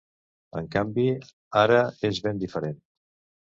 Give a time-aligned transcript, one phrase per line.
[0.61, 1.05] En canvi
[1.65, 2.83] ara és ben diferent.